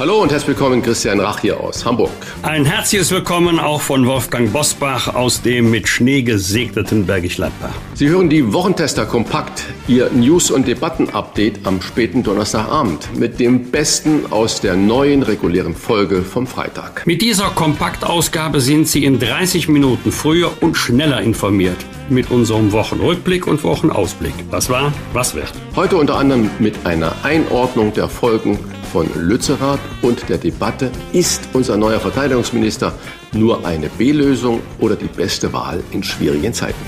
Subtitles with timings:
[0.00, 2.08] Hallo und herzlich willkommen, Christian Rach hier aus Hamburg.
[2.40, 7.74] Ein herzliches Willkommen auch von Wolfgang Bosbach aus dem mit Schnee gesegneten Bergisch Gladbach.
[7.92, 14.32] Sie hören die Wochentester Kompakt, Ihr News- und Debatten-Update am späten Donnerstagabend mit dem Besten
[14.32, 17.06] aus der neuen regulären Folge vom Freitag.
[17.06, 21.76] Mit dieser Kompaktausgabe sind Sie in 30 Minuten früher und schneller informiert
[22.08, 24.32] mit unserem Wochenrückblick und Wochenausblick.
[24.48, 25.52] Was war, was wird.
[25.76, 28.58] Heute unter anderem mit einer Einordnung der Folgen
[28.90, 32.92] von Lützerath und der Debatte, ist unser neuer Verteidigungsminister
[33.32, 36.84] nur eine B-Lösung oder die beste Wahl in schwierigen Zeiten?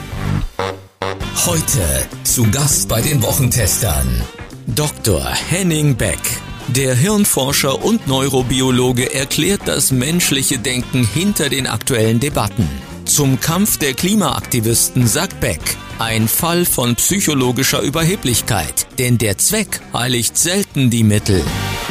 [1.46, 4.22] Heute zu Gast bei den Wochentestern
[4.66, 5.24] Dr.
[5.24, 6.20] Henning Beck.
[6.68, 12.68] Der Hirnforscher und Neurobiologe erklärt das menschliche Denken hinter den aktuellen Debatten.
[13.04, 15.60] Zum Kampf der Klimaaktivisten sagt Beck,
[15.98, 21.42] ein Fall von psychologischer Überheblichkeit, denn der Zweck heiligt selten die Mittel.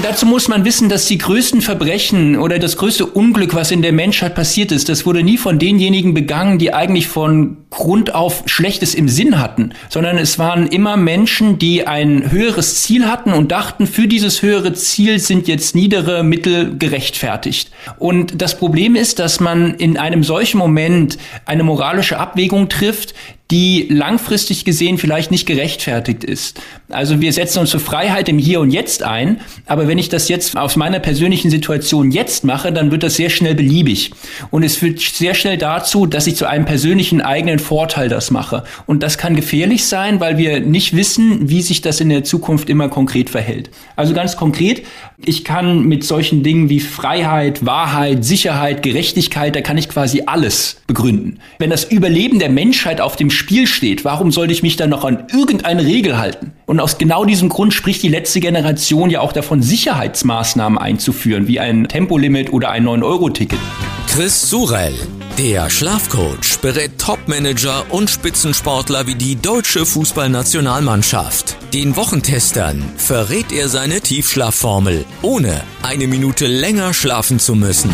[0.02, 3.92] Dazu muss man wissen, dass die größten Verbrechen oder das größte Unglück, was in der
[3.92, 8.94] Menschheit passiert ist, das wurde nie von denjenigen begangen, die eigentlich von Grund auf Schlechtes
[8.94, 13.88] im Sinn hatten, sondern es waren immer Menschen, die ein höheres Ziel hatten und dachten,
[13.88, 17.72] für dieses höhere Ziel sind jetzt niedere Mittel gerechtfertigt.
[17.98, 23.16] Und das Problem ist, dass man in einem solchen Moment eine moralische Abwägung trifft,
[23.52, 26.62] die langfristig gesehen vielleicht nicht gerechtfertigt ist.
[26.90, 30.30] Also wir setzen uns für Freiheit im Hier und Jetzt ein, aber wenn ich das
[30.30, 34.12] jetzt aus meiner persönlichen Situation jetzt mache, dann wird das sehr schnell beliebig.
[34.52, 38.64] Und es führt sehr schnell dazu, dass ich zu einem persönlichen eigenen Vorteil das mache.
[38.86, 42.70] Und das kann gefährlich sein, weil wir nicht wissen, wie sich das in der Zukunft
[42.70, 43.70] immer konkret verhält.
[43.96, 44.84] Also ganz konkret,
[45.24, 50.82] ich kann mit solchen Dingen wie Freiheit, Wahrheit, Sicherheit, Gerechtigkeit, da kann ich quasi alles
[50.88, 51.40] begründen.
[51.60, 55.06] Wenn das Überleben der Menschheit auf dem Spiel steht, warum sollte ich mich dann noch
[55.06, 56.54] an irgendeine Regel halten?
[56.66, 61.60] Und aus genau diesem Grund spricht die letzte Generation ja auch davon, Sicherheitsmaßnahmen einzuführen, wie
[61.60, 63.60] ein Tempolimit oder ein 9-Euro-Ticket.
[64.08, 64.94] Chris Surell,
[65.42, 71.58] der Schlafcoach, berät Topmanager und Spitzensportler wie die deutsche Fußballnationalmannschaft.
[71.74, 77.90] Den Wochentestern verrät er seine Tiefschlafformel, ohne eine Minute länger schlafen zu müssen.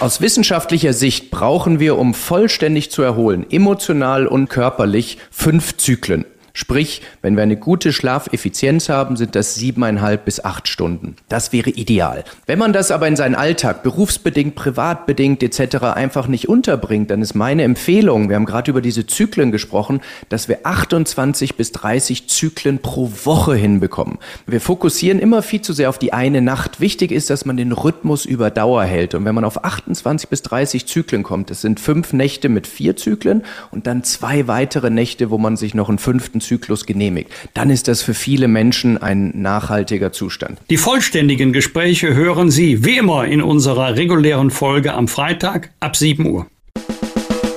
[0.00, 6.24] Aus wissenschaftlicher Sicht brauchen wir, um vollständig zu erholen, emotional und körperlich, fünf Zyklen.
[6.58, 11.14] Sprich, wenn wir eine gute Schlafeffizienz haben, sind das siebeneinhalb bis acht Stunden.
[11.28, 12.24] Das wäre ideal.
[12.46, 15.76] Wenn man das aber in seinen Alltag, berufsbedingt, privatbedingt etc.
[15.94, 20.48] einfach nicht unterbringt, dann ist meine Empfehlung, wir haben gerade über diese Zyklen gesprochen, dass
[20.48, 24.18] wir 28 bis 30 Zyklen pro Woche hinbekommen.
[24.48, 26.80] Wir fokussieren immer viel zu sehr auf die eine Nacht.
[26.80, 29.14] Wichtig ist, dass man den Rhythmus über Dauer hält.
[29.14, 32.96] Und wenn man auf 28 bis 30 Zyklen kommt, das sind fünf Nächte mit vier
[32.96, 37.30] Zyklen und dann zwei weitere Nächte, wo man sich noch einen fünften Zyklus genehmigt.
[37.54, 40.58] Dann ist das für viele Menschen ein nachhaltiger Zustand.
[40.70, 46.26] Die vollständigen Gespräche hören Sie wie immer in unserer regulären Folge am Freitag ab 7
[46.26, 46.46] Uhr.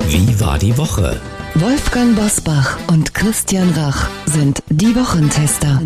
[0.09, 1.19] Wie war die Woche?
[1.56, 5.81] Wolfgang Bosbach und Christian Rach sind die Wochentester.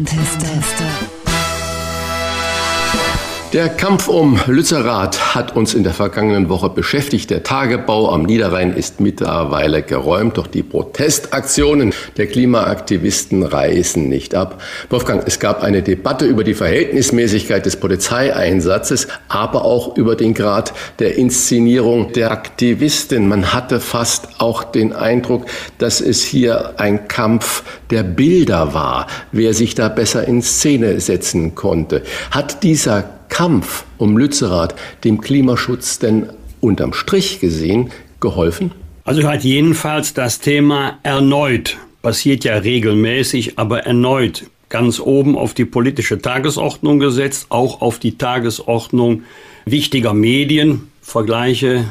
[3.56, 7.30] Der Kampf um Lützerath hat uns in der vergangenen Woche beschäftigt.
[7.30, 14.62] Der Tagebau am Niederrhein ist mittlerweile geräumt, doch die Protestaktionen der Klimaaktivisten reißen nicht ab.
[14.90, 20.74] Wolfgang, es gab eine Debatte über die Verhältnismäßigkeit des Polizeieinsatzes, aber auch über den Grad
[21.00, 23.30] der Inszenierung der Aktivisten.
[23.30, 25.46] Man hatte fast auch den Eindruck,
[25.78, 31.56] dass es hier ein Kampf der Bilder war, wer sich da besser in Szene setzen
[31.56, 32.04] konnte.
[32.32, 36.30] Hat dieser Kampf um Lützerath dem Klimaschutz denn
[36.62, 38.72] unterm Strich gesehen geholfen?
[39.04, 45.66] Also hat jedenfalls das Thema erneut, passiert ja regelmäßig, aber erneut ganz oben auf die
[45.66, 49.24] politische Tagesordnung gesetzt, auch auf die Tagesordnung
[49.66, 50.90] wichtiger Medien.
[51.02, 51.86] Vergleiche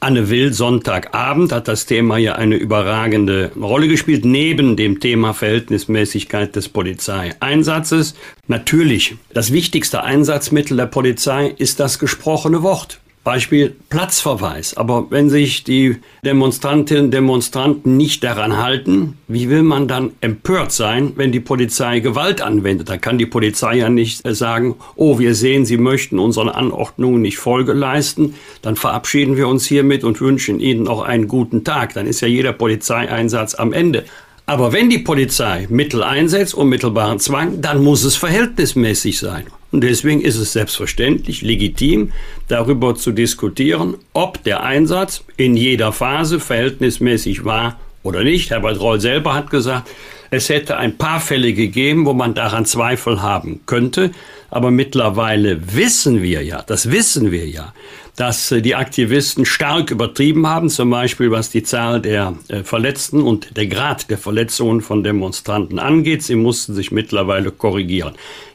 [0.00, 6.54] Anne Will Sonntagabend hat das Thema ja eine überragende Rolle gespielt, neben dem Thema Verhältnismäßigkeit
[6.54, 8.14] des Polizeieinsatzes.
[8.46, 13.00] Natürlich, das wichtigste Einsatzmittel der Polizei ist das gesprochene Wort.
[13.26, 14.76] Beispiel Platzverweis.
[14.76, 20.70] Aber wenn sich die Demonstrantinnen und Demonstranten nicht daran halten, wie will man dann empört
[20.70, 22.88] sein, wenn die Polizei Gewalt anwendet?
[22.88, 27.38] Da kann die Polizei ja nicht sagen, oh, wir sehen, Sie möchten unseren Anordnungen nicht
[27.38, 31.94] Folge leisten, dann verabschieden wir uns hiermit und wünschen Ihnen noch einen guten Tag.
[31.94, 34.04] Dann ist ja jeder Polizeieinsatz am Ende.
[34.48, 39.46] Aber wenn die Polizei Mittel einsetzt, unmittelbaren Zwang, dann muss es verhältnismäßig sein.
[39.72, 42.12] Und deswegen ist es selbstverständlich legitim,
[42.46, 48.50] darüber zu diskutieren, ob der Einsatz in jeder Phase verhältnismäßig war oder nicht.
[48.50, 49.90] Herbert Reul selber hat gesagt,
[50.30, 54.12] es hätte ein paar Fälle gegeben, wo man daran Zweifel haben könnte.
[54.50, 57.72] Aber mittlerweile wissen wir ja, das wissen wir ja,
[58.16, 63.22] dass äh, die Aktivisten stark übertrieben haben, zum Beispiel was die Zahl der äh, Verletzten
[63.22, 66.22] und der Grad der Verletzungen von Demonstranten angeht.
[66.22, 68.14] Sie mussten sich mittlerweile korrigieren.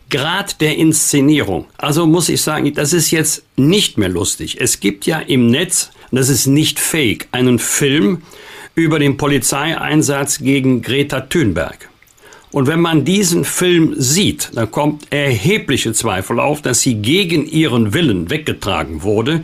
[0.10, 1.68] Grad der Inszenierung.
[1.78, 4.58] Also muss ich sagen, das ist jetzt nicht mehr lustig.
[4.60, 8.22] Es gibt ja im Netz, das ist nicht fake, einen Film
[8.76, 11.91] über den Polizeieinsatz gegen Greta Thunberg.
[12.52, 17.94] Und wenn man diesen Film sieht, dann kommt erhebliche Zweifel auf, dass sie gegen ihren
[17.94, 19.44] Willen weggetragen wurde.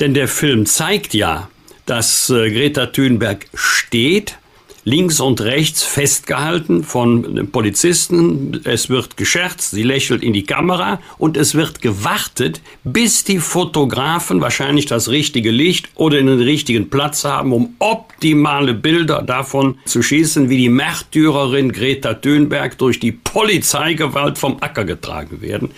[0.00, 1.48] Denn der Film zeigt ja,
[1.86, 4.38] dass äh, Greta Thunberg steht,
[4.84, 8.60] links und rechts festgehalten von Polizisten.
[8.64, 14.40] Es wird gescherzt, sie lächelt in die Kamera und es wird gewartet, bis die Fotografen
[14.40, 20.50] wahrscheinlich das richtige Licht oder den richtigen Platz haben, um optimale Bilder davon zu schießen,
[20.50, 25.70] wie die Märtyrerin Greta Thunberg durch die Polizeigewalt vom Acker getragen werden.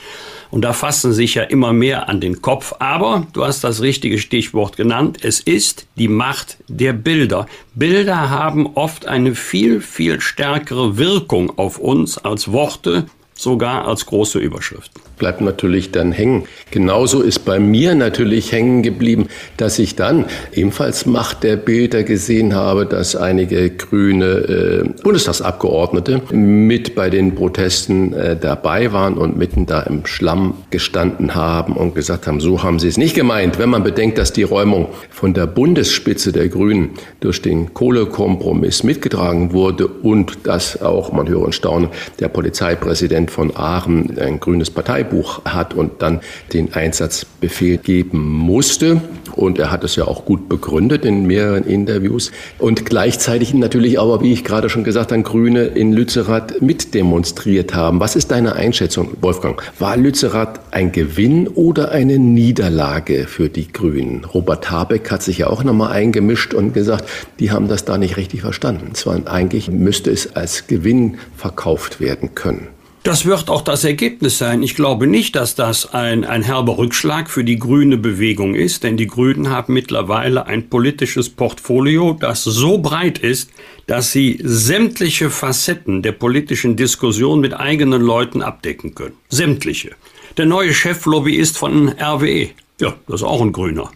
[0.50, 2.74] Und da fassen sich ja immer mehr an den Kopf.
[2.78, 5.18] Aber du hast das richtige Stichwort genannt.
[5.22, 7.46] Es ist die Macht der Bilder.
[7.74, 14.38] Bilder haben oft eine viel, viel stärkere Wirkung auf uns als Worte, sogar als große
[14.38, 16.44] Überschriften bleibt natürlich dann hängen.
[16.70, 22.54] Genauso ist bei mir natürlich hängen geblieben, dass ich dann ebenfalls Macht der Bilder gesehen
[22.54, 29.66] habe, dass einige grüne äh, Bundestagsabgeordnete mit bei den Protesten äh, dabei waren und mitten
[29.66, 33.58] da im Schlamm gestanden haben und gesagt haben, so haben sie es nicht gemeint.
[33.58, 36.90] Wenn man bedenkt, dass die Räumung von der Bundesspitze der Grünen
[37.20, 41.88] durch den Kohlekompromiss mitgetragen wurde und dass auch, man höre und staune,
[42.18, 46.20] der Polizeipräsident von Aachen ein grünes Partei Polizeibuch hat und dann
[46.52, 49.00] den Einsatzbefehl geben musste.
[49.34, 52.30] Und er hat es ja auch gut begründet in mehreren Interviews.
[52.58, 57.98] Und gleichzeitig natürlich aber, wie ich gerade schon gesagt habe, Grüne in Lützerath mitdemonstriert haben.
[57.98, 59.60] Was ist deine Einschätzung, Wolfgang?
[59.78, 64.24] War Lützerath ein Gewinn oder eine Niederlage für die Grünen?
[64.24, 67.08] Robert Habeck hat sich ja auch nochmal eingemischt und gesagt,
[67.40, 68.94] die haben das da nicht richtig verstanden.
[68.94, 72.68] Zwar eigentlich müsste es als Gewinn verkauft werden können.
[73.04, 74.62] Das wird auch das Ergebnis sein.
[74.62, 78.96] Ich glaube nicht, dass das ein, ein herber Rückschlag für die grüne Bewegung ist, denn
[78.96, 83.50] die Grünen haben mittlerweile ein politisches Portfolio, das so breit ist,
[83.86, 89.16] dass sie sämtliche Facetten der politischen Diskussion mit eigenen Leuten abdecken können.
[89.28, 89.90] Sämtliche.
[90.38, 92.48] Der neue Cheflobbyist von RWE,
[92.80, 93.90] ja, das ist auch ein Grüner.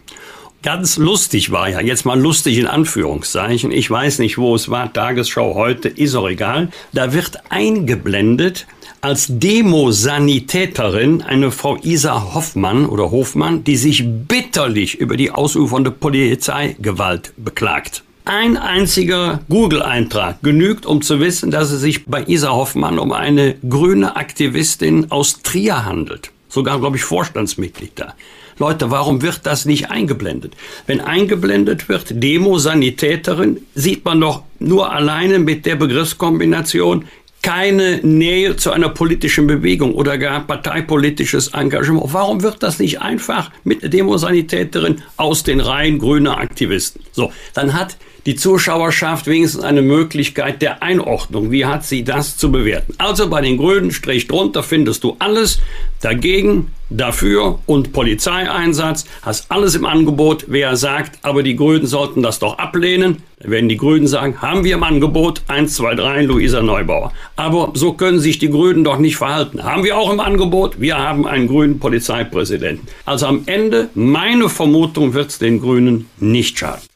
[0.61, 4.91] Ganz lustig war ja, jetzt mal lustig in Anführungszeichen, ich weiß nicht, wo es war,
[4.91, 8.67] Tagesschau heute, ist auch egal, da wird eingeblendet,
[8.99, 17.31] als Demosanitäterin eine Frau Isa Hoffmann oder Hofmann, die sich bitterlich über die ausufernde Polizeigewalt
[17.37, 18.03] beklagt.
[18.25, 23.55] Ein einziger Google-Eintrag genügt, um zu wissen, dass es sich bei Isa Hoffmann um eine
[23.67, 26.31] grüne Aktivistin aus Trier handelt.
[26.49, 28.13] Sogar, glaube ich, Vorstandsmitglied da.
[28.59, 30.55] Leute, warum wird das nicht eingeblendet?
[30.85, 37.05] Wenn eingeblendet wird, Demosanitäterin, sieht man doch nur alleine mit der Begriffskombination
[37.41, 42.13] keine Nähe zu einer politischen Bewegung oder gar parteipolitisches Engagement.
[42.13, 47.01] Warum wird das nicht einfach mit Demosanitäterin aus den Reihen grüner Aktivisten?
[47.13, 51.51] So, dann hat die Zuschauerschaft wenigstens eine Möglichkeit der Einordnung.
[51.51, 52.93] Wie hat sie das zu bewerten?
[52.97, 55.59] Also bei den Grünen Strich drunter findest du alles
[56.01, 59.05] dagegen, dafür und Polizeieinsatz.
[59.21, 60.45] Hast alles im Angebot.
[60.47, 64.63] Wer sagt, aber die Grünen sollten das doch ablehnen, dann werden die Grünen sagen, haben
[64.63, 67.13] wir im Angebot 1, 2, 3, Luisa Neubauer.
[67.35, 69.63] Aber so können sich die Grünen doch nicht verhalten.
[69.63, 72.87] Haben wir auch im Angebot, wir haben einen grünen Polizeipräsidenten.
[73.05, 76.88] Also am Ende, meine Vermutung, wird es den Grünen nicht schaden.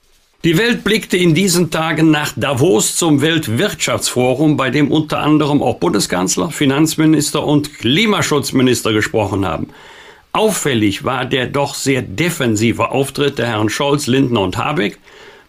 [0.46, 5.78] Die Welt blickte in diesen Tagen nach Davos zum Weltwirtschaftsforum, bei dem unter anderem auch
[5.78, 9.70] Bundeskanzler, Finanzminister und Klimaschutzminister gesprochen haben.
[10.34, 15.00] Auffällig war der doch sehr defensive Auftritt der Herren Scholz, Lindner und Habeck.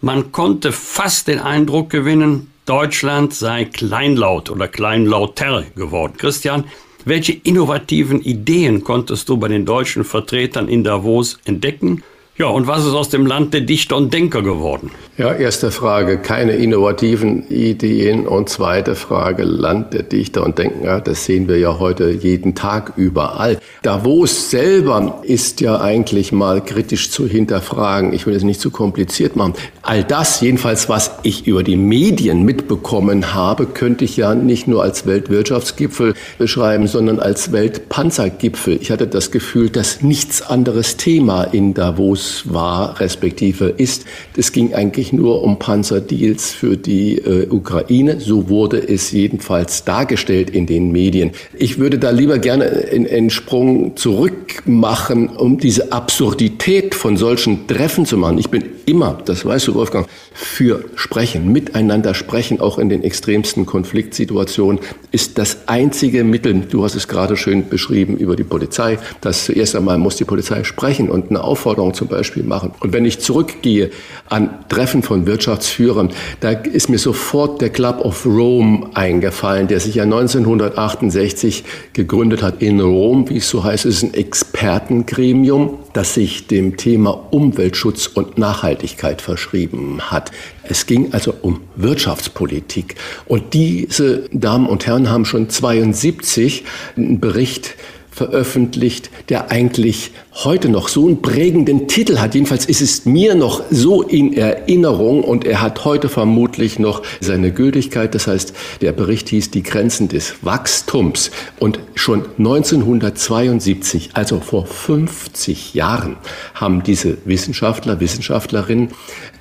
[0.01, 6.13] Man konnte fast den Eindruck gewinnen, Deutschland sei kleinlaut oder kleinlauter geworden.
[6.19, 6.67] Christian,
[7.05, 12.05] welche innovativen Ideen konntest du bei den deutschen Vertretern in Davos entdecken?
[12.37, 14.91] Ja, und was ist aus dem Land der Dichter und Denker geworden?
[15.17, 18.27] Ja, erste Frage, keine innovativen Ideen.
[18.27, 21.01] Und zweite Frage, Land der Dichter und Denker.
[21.01, 23.61] Das sehen wir ja heute jeden Tag überall.
[23.83, 28.13] Davos selber ist ja eigentlich mal kritisch zu hinterfragen.
[28.13, 29.55] Ich will es nicht zu kompliziert machen.
[29.83, 34.83] All das, jedenfalls, was ich über die Medien mitbekommen habe, könnte ich ja nicht nur
[34.83, 38.79] als Weltwirtschaftsgipfel beschreiben, sondern als Weltpanzergipfel.
[38.81, 44.05] Ich hatte das Gefühl, dass nichts anderes Thema in Davos war, respektive ist.
[44.37, 48.21] Es ging eigentlich nur um Panzerdeals für die äh, Ukraine.
[48.21, 51.31] So wurde es jedenfalls dargestellt in den Medien.
[51.57, 58.07] Ich würde da lieber gerne einen Sprung zurück machen, um diese Absurdität von solchen Treffen
[58.07, 58.39] zu machen.
[58.39, 63.67] Ich bin immer, das weißt du, Wolfgang, für Sprechen, miteinander sprechen, auch in den extremsten
[63.67, 64.81] Konfliktsituationen,
[65.13, 69.77] ist das einzige Mittel, du hast es gerade schön beschrieben über die Polizei, dass zuerst
[69.77, 72.73] einmal muss die Polizei sprechen und eine Aufforderung zum Beispiel machen.
[72.81, 73.91] Und wenn ich zurückgehe
[74.29, 79.97] an Treffen von Wirtschaftsführern, da ist mir sofort der Club of Rome eingefallen, der sich
[79.97, 86.47] ja 1968 gegründet hat in Rom, wie es so heißt, ist ein Expertengremium, das sich
[86.47, 90.31] dem Thema Umweltschutz und Nachhaltigkeit verschrieben hat.
[90.63, 92.95] Es ging also um Wirtschaftspolitik.
[93.27, 96.65] Und diese Damen und Herren haben schon 72
[96.97, 97.75] einen Bericht
[98.15, 100.13] veröffentlicht, der eigentlich
[100.45, 102.35] heute noch so einen prägenden Titel hat.
[102.35, 107.51] Jedenfalls ist es mir noch so in Erinnerung und er hat heute vermutlich noch seine
[107.53, 108.15] Gültigkeit.
[108.15, 111.33] Das heißt, der Bericht hieß Die Grenzen des Wachstums.
[111.59, 116.17] Und schon 1972, also vor 50 Jahren,
[116.55, 118.91] haben diese Wissenschaftler, Wissenschaftlerinnen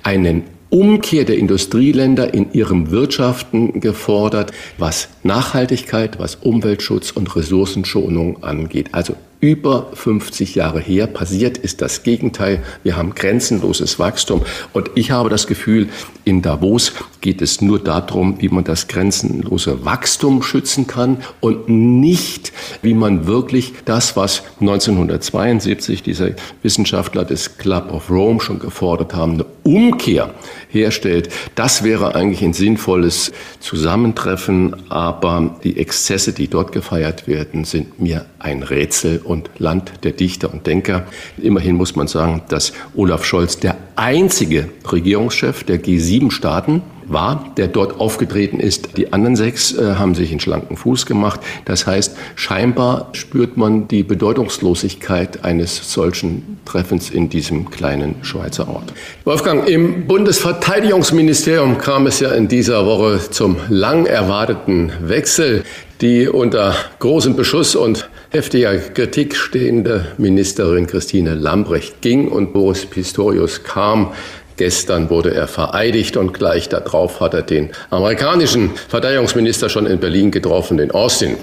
[0.02, 0.42] einen
[0.74, 8.88] Umkehr der Industrieländer in ihrem Wirtschaften gefordert, was Nachhaltigkeit, was Umweltschutz und Ressourcenschonung angeht.
[8.90, 9.14] Also
[9.44, 12.62] über 50 Jahre her passiert ist das Gegenteil.
[12.82, 14.40] Wir haben grenzenloses Wachstum.
[14.72, 15.90] Und ich habe das Gefühl,
[16.24, 22.52] in Davos geht es nur darum, wie man das grenzenlose Wachstum schützen kann und nicht,
[22.80, 29.34] wie man wirklich das, was 1972 diese Wissenschaftler des Club of Rome schon gefordert haben,
[29.34, 30.32] eine Umkehr
[30.70, 31.28] herstellt.
[31.54, 38.24] Das wäre eigentlich ein sinnvolles Zusammentreffen, aber die Exzesse, die dort gefeiert werden, sind mir
[38.38, 41.06] ein Rätsel und Land der Dichter und Denker.
[41.36, 48.00] Immerhin muss man sagen, dass Olaf Scholz der einzige Regierungschef der G7-Staaten war, der dort
[48.00, 48.96] aufgetreten ist.
[48.96, 51.40] Die anderen sechs äh, haben sich in schlanken Fuß gemacht.
[51.64, 58.92] Das heißt, scheinbar spürt man die Bedeutungslosigkeit eines solchen Treffens in diesem kleinen Schweizer Ort.
[59.24, 65.64] Wolfgang, im Bundesverteidigungsministerium kam es ja in dieser Woche zum lang erwarteten Wechsel.
[66.00, 73.62] Die unter großem Beschuss und heftiger Kritik stehende Ministerin Christine Lambrecht ging und Boris Pistorius
[73.62, 74.12] kam.
[74.56, 80.32] Gestern wurde er vereidigt und gleich darauf hat er den amerikanischen Verteidigungsminister schon in Berlin
[80.32, 81.36] getroffen, den Austin.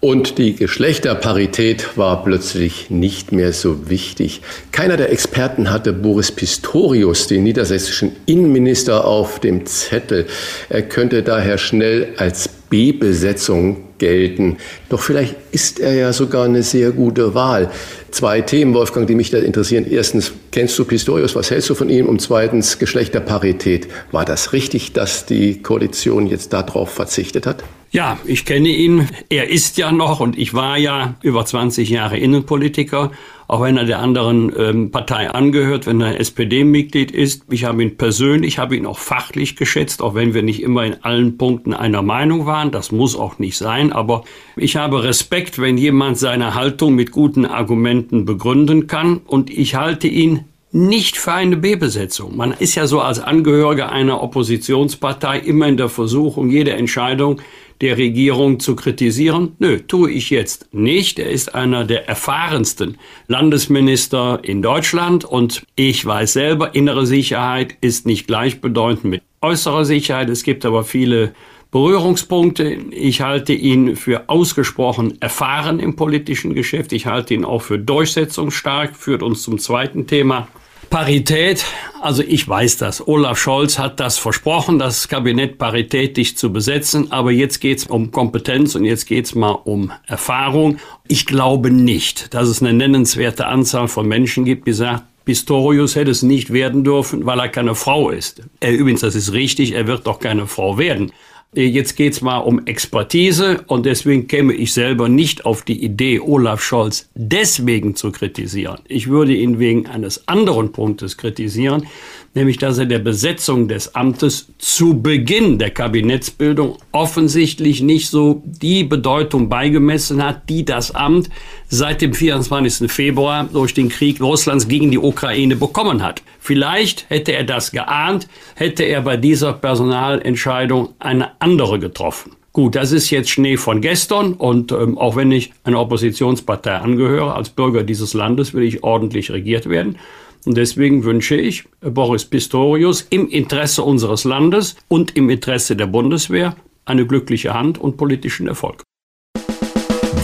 [0.00, 4.40] Und die Geschlechterparität war plötzlich nicht mehr so wichtig.
[4.72, 10.26] Keiner der Experten hatte Boris Pistorius, den niedersächsischen Innenminister, auf dem Zettel.
[10.70, 14.56] Er könnte daher schnell als B-Besetzung gelten.
[14.88, 17.70] Doch vielleicht ist er ja sogar eine sehr gute Wahl.
[18.10, 19.86] Zwei Themen, Wolfgang, die mich da interessieren.
[19.88, 21.36] Erstens, kennst du Pistorius?
[21.36, 22.06] Was hältst du von ihm?
[22.06, 23.86] Und zweitens, Geschlechterparität.
[24.10, 27.62] War das richtig, dass die Koalition jetzt darauf verzichtet hat?
[27.92, 29.08] Ja, ich kenne ihn.
[29.30, 33.10] Er ist ja noch und ich war ja über 20 Jahre Innenpolitiker,
[33.48, 37.42] auch wenn er der anderen ähm, Partei angehört, wenn er SPD-Mitglied ist.
[37.50, 41.02] Ich habe ihn persönlich, habe ihn auch fachlich geschätzt, auch wenn wir nicht immer in
[41.02, 42.70] allen Punkten einer Meinung waren.
[42.70, 44.22] Das muss auch nicht sein, aber
[44.54, 50.06] ich habe Respekt, wenn jemand seine Haltung mit guten Argumenten begründen kann und ich halte
[50.06, 52.36] ihn nicht für eine B-Besetzung.
[52.36, 57.40] Man ist ja so als Angehöriger einer Oppositionspartei immer in der Versuchung, jede Entscheidung
[57.80, 59.52] der Regierung zu kritisieren?
[59.58, 61.18] Nö, tue ich jetzt nicht.
[61.18, 68.06] Er ist einer der erfahrensten Landesminister in Deutschland und ich weiß selber, innere Sicherheit ist
[68.06, 70.28] nicht gleichbedeutend mit äußerer Sicherheit.
[70.28, 71.32] Es gibt aber viele
[71.70, 72.64] Berührungspunkte.
[72.90, 76.92] Ich halte ihn für ausgesprochen erfahren im politischen Geschäft.
[76.92, 78.96] Ich halte ihn auch für durchsetzungsstark.
[78.96, 80.48] Führt uns zum zweiten Thema.
[80.90, 81.64] Parität,
[82.00, 83.06] also ich weiß das.
[83.06, 88.74] Olaf Scholz hat das versprochen, das Kabinett paritätisch zu besetzen, aber jetzt geht's um Kompetenz
[88.74, 90.78] und jetzt geht's mal um Erfahrung.
[91.06, 96.10] Ich glaube nicht, dass es eine nennenswerte Anzahl von Menschen gibt, die sagen, Pistorius hätte
[96.10, 98.42] es nicht werden dürfen, weil er keine Frau ist.
[98.58, 101.12] Er, übrigens, das ist richtig, er wird doch keine Frau werden.
[101.52, 106.20] Jetzt geht es mal um Expertise und deswegen käme ich selber nicht auf die Idee,
[106.20, 108.78] Olaf Scholz deswegen zu kritisieren.
[108.86, 111.88] Ich würde ihn wegen eines anderen Punktes kritisieren,
[112.34, 118.84] nämlich dass er der Besetzung des Amtes zu Beginn der Kabinettsbildung offensichtlich nicht so die
[118.84, 121.28] Bedeutung beigemessen hat, die das Amt
[121.68, 122.90] seit dem 24.
[122.90, 126.22] Februar durch den Krieg Russlands gegen die Ukraine bekommen hat.
[126.38, 132.32] Vielleicht hätte er das geahnt, hätte er bei dieser Personalentscheidung eine andere getroffen.
[132.52, 137.34] Gut, das ist jetzt Schnee von gestern und ähm, auch wenn ich einer Oppositionspartei angehöre,
[137.34, 139.98] als Bürger dieses Landes will ich ordentlich regiert werden.
[140.46, 146.56] Und deswegen wünsche ich Boris Pistorius im Interesse unseres Landes und im Interesse der Bundeswehr
[146.84, 148.82] eine glückliche Hand und politischen Erfolg.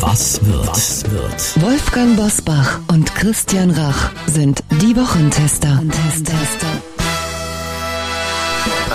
[0.00, 0.68] Was wird?
[0.68, 1.62] Was wird?
[1.62, 5.76] Wolfgang Bosbach und Christian Rach sind die Wochentester.
[5.76, 6.95] Wochentester.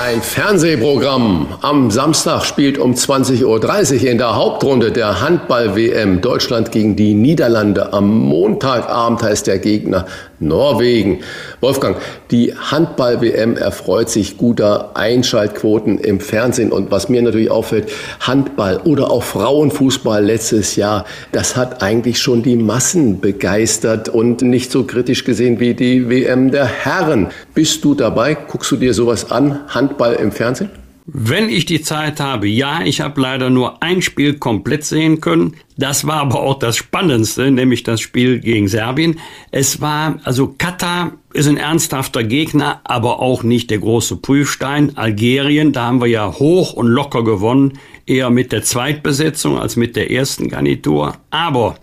[0.04, 1.60] Ein Fernsehprogramm.
[1.62, 7.94] Am Samstag spielt um 20.30 Uhr in der Hauptrunde der Handball-WM Deutschland gegen die Niederlande.
[7.94, 10.08] Am Montagabend heißt der Gegner
[10.40, 11.20] Norwegen.
[11.60, 11.98] Wolfgang,
[12.32, 16.72] die Handball-WM erfreut sich guter Einschaltquoten im Fernsehen.
[16.72, 17.92] Und was mir natürlich auffällt,
[18.22, 24.72] Handball oder auch Frauenfußball letztes Jahr, das hat eigentlich schon die Massen begeistert und nicht
[24.72, 27.28] so kritisch gesehen wie die WM der Herren.
[27.54, 28.34] Bist du dabei?
[28.34, 29.60] Guckst du dir sowas an?
[29.68, 30.70] Handball im Fernsehen?
[31.06, 35.56] Wenn ich die Zeit habe, ja, ich habe leider nur ein Spiel komplett sehen können.
[35.76, 39.20] Das war aber auch das Spannendste, nämlich das Spiel gegen Serbien.
[39.50, 44.96] Es war, also Katar ist ein ernsthafter Gegner, aber auch nicht der große Prüfstein.
[44.96, 49.96] Algerien, da haben wir ja hoch und locker gewonnen, eher mit der Zweitbesetzung als mit
[49.96, 51.16] der ersten Garnitur.
[51.32, 51.76] Aber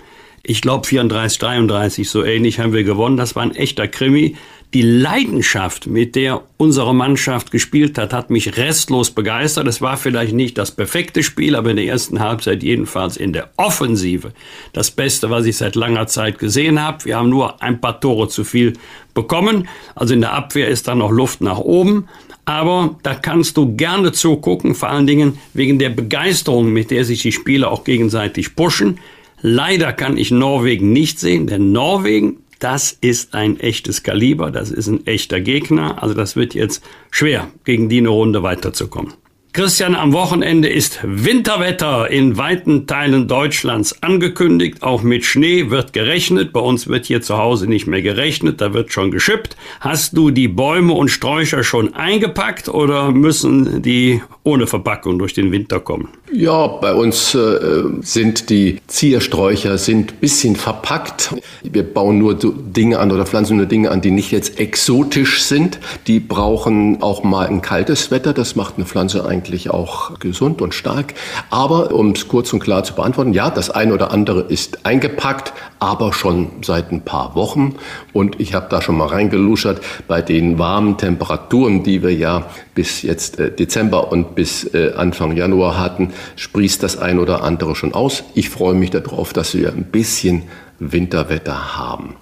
[0.45, 3.17] ich glaube 34, 33 so ähnlich haben wir gewonnen.
[3.17, 4.37] Das war ein echter Krimi.
[4.75, 9.67] Die Leidenschaft, mit der unsere Mannschaft gespielt hat, hat mich restlos begeistert.
[9.67, 13.49] Es war vielleicht nicht das perfekte Spiel, aber in der ersten Halbzeit jedenfalls in der
[13.57, 14.33] Offensive
[14.75, 17.07] das Beste, was ich seit langer Zeit gesehen habe.
[17.07, 18.75] Wir haben nur ein paar Tore zu viel
[19.15, 19.69] bekommen.
[19.95, 22.07] Also in der Abwehr ist da noch Luft nach oben.
[22.45, 27.23] Aber da kannst du gerne zugucken, vor allen Dingen wegen der Begeisterung, mit der sich
[27.23, 28.99] die Spieler auch gegenseitig pushen.
[29.41, 34.89] Leider kann ich Norwegen nicht sehen, denn Norwegen das ist ein echtes Kaliber, das ist
[34.89, 36.03] ein echter Gegner.
[36.03, 39.15] Also das wird jetzt schwer, gegen die eine Runde weiterzukommen.
[39.55, 44.83] Christian, am Wochenende ist Winterwetter in weiten Teilen Deutschlands angekündigt.
[44.83, 46.53] Auch mit Schnee wird gerechnet.
[46.53, 49.57] Bei uns wird hier zu Hause nicht mehr gerechnet, da wird schon geschippt.
[49.81, 55.51] Hast du die Bäume und Sträucher schon eingepackt oder müssen die ohne Verpackung durch den
[55.51, 56.09] Winter kommen?
[56.33, 61.35] Ja, bei uns äh, sind die Ziersträucher sind bisschen verpackt.
[61.63, 65.43] Wir bauen nur so Dinge an oder pflanzen nur Dinge an, die nicht jetzt exotisch
[65.45, 65.79] sind.
[66.07, 68.35] Die brauchen auch mal ein kaltes Wetter.
[68.35, 71.15] Das macht eine Pflanze eigentlich auch gesund und stark.
[71.49, 75.55] Aber um es kurz und klar zu beantworten, ja, das eine oder andere ist eingepackt,
[75.79, 77.77] aber schon seit ein paar Wochen.
[78.13, 83.03] Und ich habe da schon mal reingeluschert bei den warmen Temperaturen, die wir ja bis
[83.03, 87.95] jetzt äh, Dezember und bis äh, Anfang Januar hatten sprießt das ein oder andere schon
[87.95, 88.25] aus.
[88.35, 90.45] Ich freue mich darauf, dass wir ein bisschen
[90.79, 92.17] Winterwetter haben.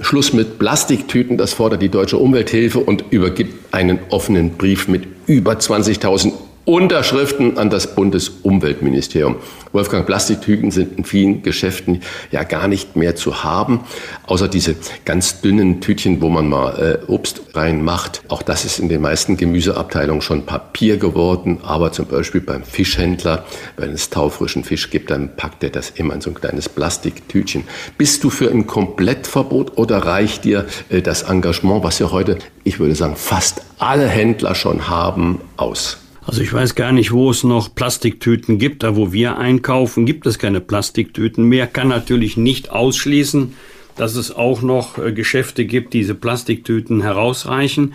[0.00, 5.52] Schluss mit Plastiktüten, das fordert die Deutsche Umwelthilfe und übergibt einen offenen Brief mit über
[5.52, 6.32] 20.000
[6.66, 9.36] Unterschriften an das Bundesumweltministerium.
[9.72, 12.00] Wolfgang, Plastiktüten sind in vielen Geschäften
[12.30, 13.80] ja gar nicht mehr zu haben,
[14.26, 14.74] außer diese
[15.04, 18.22] ganz dünnen Tütchen, wo man mal äh, Obst reinmacht.
[18.28, 23.44] Auch das ist in den meisten Gemüseabteilungen schon Papier geworden, aber zum Beispiel beim Fischhändler,
[23.76, 27.64] wenn es taufrischen Fisch gibt, dann packt er das immer in so ein kleines Plastiktütchen.
[27.98, 32.78] Bist du für ein Komplettverbot oder reicht dir äh, das Engagement, was ja heute, ich
[32.78, 35.98] würde sagen, fast alle Händler schon haben, aus?
[36.26, 38.82] Also ich weiß gar nicht, wo es noch Plastiktüten gibt.
[38.82, 41.66] Da, wo wir einkaufen, gibt es keine Plastiktüten mehr.
[41.66, 43.54] Kann natürlich nicht ausschließen,
[43.96, 47.94] dass es auch noch äh, Geschäfte gibt, die diese Plastiktüten herausreichen.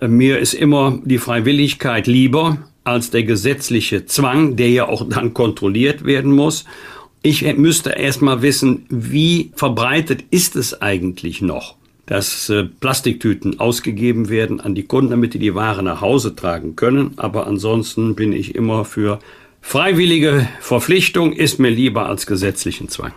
[0.00, 5.32] Äh, mir ist immer die Freiwilligkeit lieber als der gesetzliche Zwang, der ja auch dann
[5.32, 6.64] kontrolliert werden muss.
[7.22, 11.76] Ich müsste erst mal wissen, wie verbreitet ist es eigentlich noch?
[12.10, 16.74] Dass äh, Plastiktüten ausgegeben werden an die Kunden, damit die die Ware nach Hause tragen
[16.74, 17.12] können.
[17.18, 19.20] Aber ansonsten bin ich immer für
[19.60, 23.12] freiwillige Verpflichtung, ist mir lieber als gesetzlichen Zwang.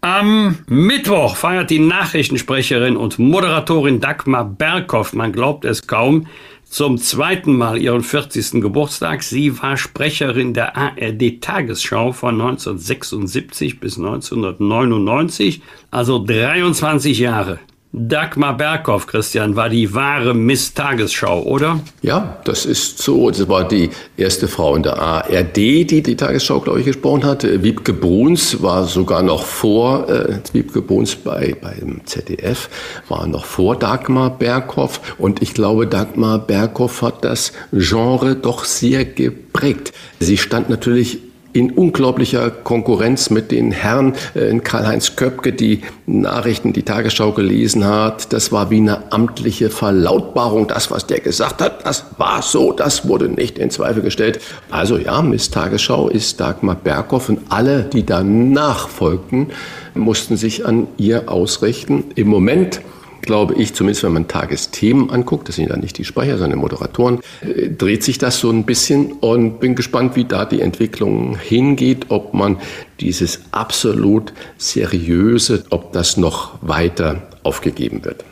[0.00, 6.26] Am Mittwoch feiert die Nachrichtensprecherin und Moderatorin Dagmar Berghoff, man glaubt es kaum,
[6.64, 8.62] zum zweiten Mal ihren 40.
[8.62, 9.22] Geburtstag.
[9.22, 17.58] Sie war Sprecherin der ARD Tagesschau von 1976 bis 1999, also 23 Jahre
[17.92, 21.80] Dagmar Berghoff, Christian, war die wahre Miss Tagesschau, oder?
[22.02, 23.30] Ja, das ist so.
[23.30, 27.42] Das war die erste Frau in der ARD, die die Tagesschau, glaube ich, gesprochen hat.
[27.42, 32.68] Wiebke Bruns war sogar noch vor, äh, Wiebke Bruns bei, beim ZDF,
[33.08, 35.16] war noch vor Dagmar Berghoff.
[35.18, 39.92] Und ich glaube, Dagmar Berghoff hat das Genre doch sehr geprägt.
[40.20, 41.18] Sie stand natürlich
[41.52, 48.32] in unglaublicher Konkurrenz mit den Herren äh, Karl-Heinz Köpke, die Nachrichten, die Tagesschau gelesen hat.
[48.32, 50.68] Das war wie eine amtliche Verlautbarung.
[50.68, 54.40] Das, was der gesagt hat, das war so, das wurde nicht in Zweifel gestellt.
[54.70, 59.48] Also ja, Miss Tagesschau ist Dagmar Berghoff und alle, die danach folgten,
[59.94, 62.04] mussten sich an ihr ausrichten.
[62.14, 62.80] Im Moment
[63.22, 66.62] glaube ich, zumindest wenn man Tagesthemen anguckt, das sind ja nicht die Sprecher, sondern die
[66.62, 71.38] Moderatoren, äh, dreht sich das so ein bisschen und bin gespannt, wie da die Entwicklung
[71.38, 72.58] hingeht, ob man
[73.00, 78.24] dieses absolut seriöse, ob das noch weiter aufgegeben wird.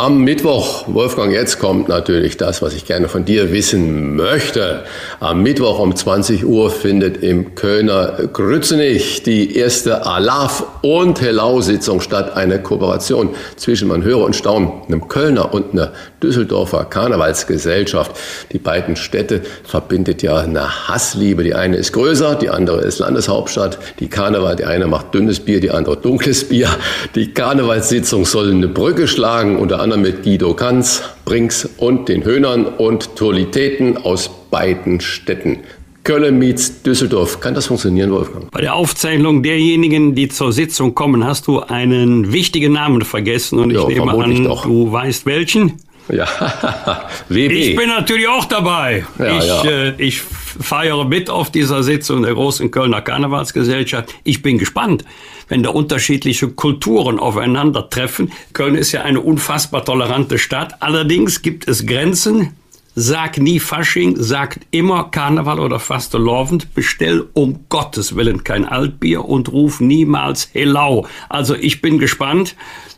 [0.00, 4.84] Am Mittwoch, Wolfgang, jetzt kommt natürlich das, was ich gerne von dir wissen möchte.
[5.20, 12.34] Am Mittwoch um 20 Uhr findet im Kölner Grützenich die erste Alaf- und Hellau-Sitzung statt.
[12.34, 18.12] Eine Kooperation zwischen, man höre und staune, einem Kölner und einer Düsseldorfer Karnevalsgesellschaft.
[18.52, 21.44] Die beiden Städte verbindet ja eine Hassliebe.
[21.44, 23.78] Die eine ist größer, die andere ist Landeshauptstadt.
[23.98, 26.70] Die Karneval, die eine macht dünnes Bier, die andere dunkles Bier.
[27.14, 32.24] Die Karnevalssitzung soll eine Brücke schlagen, unter anderem anderem mit Guido Kanz, Brinks und den
[32.24, 35.58] Höhnern und Tolitäten aus beiden Städten.
[36.04, 37.40] Köln meets Düsseldorf.
[37.40, 38.50] Kann das funktionieren, Wolfgang?
[38.50, 43.70] Bei der Aufzeichnung derjenigen, die zur Sitzung kommen, hast du einen wichtigen Namen vergessen und
[43.70, 44.64] ich ja, nehme an, doch.
[44.64, 45.80] du weißt welchen?
[46.08, 46.26] Ja,
[47.28, 47.52] WB.
[47.52, 49.04] Ich bin natürlich auch dabei.
[49.18, 49.64] Ja, ich, ja.
[49.64, 50.22] Äh, ich
[50.60, 54.14] feiere mit auf dieser Sitzung der großen Kölner Karnevalsgesellschaft.
[54.24, 55.04] Ich bin gespannt,
[55.48, 58.32] wenn da unterschiedliche Kulturen aufeinandertreffen.
[58.52, 60.82] Köln ist ja eine unfassbar tolerante Stadt.
[60.82, 62.54] Allerdings gibt es Grenzen.
[62.96, 69.52] Sag nie Fasching, sagt immer Karneval oder Fastelovend, bestell um Gottes Willen kein Altbier und
[69.52, 71.06] ruf niemals Hello.
[71.28, 72.56] Also ich bin gespannt.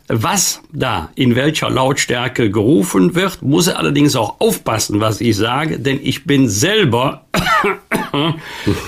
[0.09, 5.79] Was da in welcher Lautstärke gerufen wird, muss er allerdings auch aufpassen, was ich sage,
[5.79, 7.25] denn ich bin selber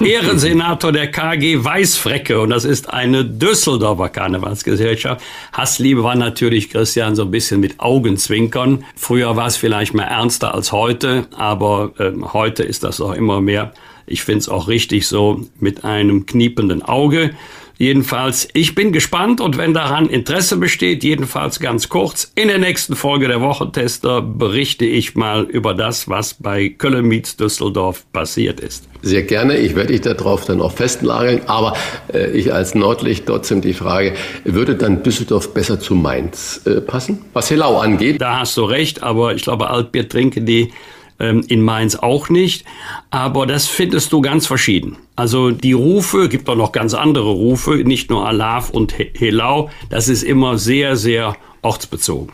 [0.04, 5.24] Ehrensenator der KG Weißfrecke und das ist eine Düsseldorfer Karnevalsgesellschaft.
[5.54, 8.84] Hassliebe war natürlich, Christian, so ein bisschen mit Augenzwinkern.
[8.98, 13.40] Früher war es vielleicht mehr ernster als heute, aber äh, heute ist das auch immer
[13.40, 13.72] mehr.
[14.06, 17.32] Ich finde es auch richtig so mit einem kniependen Auge.
[17.78, 22.96] Jedenfalls, ich bin gespannt und wenn daran Interesse besteht, jedenfalls ganz kurz, in der nächsten
[22.96, 28.88] Folge der Wochentester berichte ich mal über das, was bei Köln Meets Düsseldorf passiert ist.
[29.02, 29.58] Sehr gerne.
[29.58, 31.42] Ich werde dich darauf dann auch festnageln.
[31.48, 31.76] Aber
[32.12, 34.14] äh, ich als Nordlicht trotzdem die Frage,
[34.46, 37.22] würde dann Düsseldorf besser zu Mainz äh, passen?
[37.34, 38.22] Was Hellau angeht?
[38.22, 40.72] Da hast du recht, aber ich glaube, Altbier trinken die
[41.20, 42.66] ähm, in Mainz auch nicht.
[43.12, 44.98] Aber das findest du ganz verschieden.
[45.16, 49.70] Also die Rufe, gibt auch noch ganz andere Rufe, nicht nur Alaf und Helau.
[49.90, 52.32] Das ist immer sehr, sehr ortsbezogen.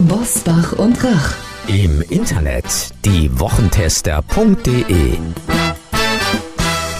[0.00, 1.34] Bosbach und Rach.
[1.66, 5.18] Im Internet diewochentester.de